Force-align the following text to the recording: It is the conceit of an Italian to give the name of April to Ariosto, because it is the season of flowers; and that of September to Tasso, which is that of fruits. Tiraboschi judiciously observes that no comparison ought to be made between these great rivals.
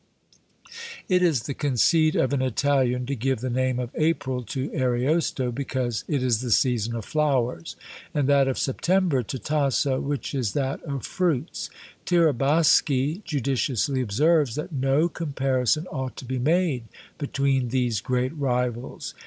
It 1.07 1.21
is 1.21 1.43
the 1.43 1.53
conceit 1.53 2.15
of 2.15 2.33
an 2.33 2.41
Italian 2.41 3.05
to 3.05 3.13
give 3.13 3.41
the 3.41 3.51
name 3.51 3.77
of 3.77 3.91
April 3.93 4.41
to 4.45 4.71
Ariosto, 4.73 5.51
because 5.51 6.03
it 6.07 6.23
is 6.23 6.41
the 6.41 6.49
season 6.49 6.95
of 6.95 7.05
flowers; 7.05 7.75
and 8.11 8.27
that 8.27 8.47
of 8.47 8.57
September 8.57 9.21
to 9.21 9.37
Tasso, 9.37 9.99
which 9.99 10.33
is 10.33 10.53
that 10.53 10.81
of 10.81 11.05
fruits. 11.05 11.69
Tiraboschi 12.07 13.23
judiciously 13.25 14.01
observes 14.01 14.55
that 14.55 14.71
no 14.71 15.07
comparison 15.07 15.85
ought 15.91 16.17
to 16.17 16.25
be 16.25 16.39
made 16.39 16.85
between 17.19 17.67
these 17.69 18.01
great 18.01 18.35
rivals. 18.35 19.13